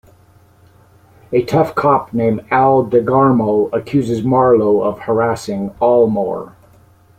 [1.31, 6.53] A tough cop named Al Degarmo accuses Marlowe of harassing Almore.